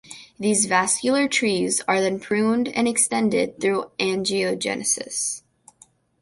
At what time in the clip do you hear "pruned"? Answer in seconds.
2.19-2.69